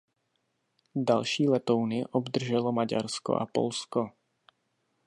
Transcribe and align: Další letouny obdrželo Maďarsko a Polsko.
Další 0.95 1.47
letouny 1.49 2.05
obdrželo 2.05 2.71
Maďarsko 2.71 3.35
a 3.35 3.45
Polsko. 3.45 4.09